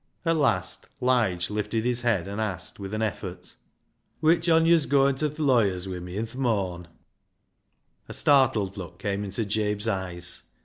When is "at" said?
0.25-0.35